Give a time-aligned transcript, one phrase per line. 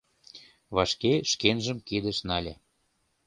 [0.75, 2.53] Вашке шкенжым кидыш нале.